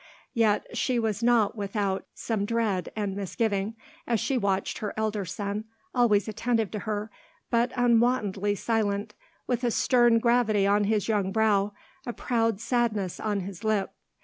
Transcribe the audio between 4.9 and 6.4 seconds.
elder son, always